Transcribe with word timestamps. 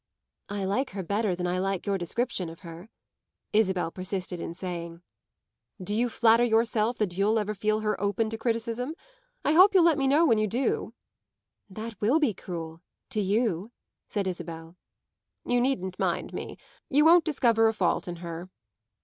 "I 0.49 0.65
like 0.65 0.89
her 0.93 1.03
better 1.03 1.35
than 1.35 1.45
I 1.45 1.59
like 1.59 1.85
your 1.85 1.99
description 1.99 2.49
of 2.49 2.61
her," 2.61 2.89
Isabel 3.53 3.91
persisted 3.91 4.39
in 4.39 4.55
saying. 4.55 5.03
"Do 5.79 5.93
you 5.93 6.09
flatter 6.09 6.43
yourself 6.43 6.97
that 6.97 7.15
you'll 7.15 7.37
ever 7.37 7.53
feel 7.53 7.81
her 7.81 8.01
open 8.01 8.27
to 8.31 8.37
criticism? 8.39 8.95
I 9.45 9.51
hope 9.51 9.75
you'll 9.75 9.83
let 9.83 9.99
me 9.99 10.07
know 10.07 10.25
when 10.25 10.39
you 10.39 10.47
do." 10.47 10.95
"That 11.69 12.01
will 12.01 12.17
be 12.19 12.33
cruel 12.33 12.81
to 13.11 13.21
you," 13.21 13.71
said 14.07 14.25
Isabel. 14.25 14.75
"You 15.45 15.61
needn't 15.61 15.99
mind 15.99 16.33
me. 16.33 16.57
You 16.89 17.05
won't 17.05 17.23
discover 17.23 17.67
a 17.67 17.73
fault 17.75 18.07
in 18.07 18.15
her." 18.25 18.49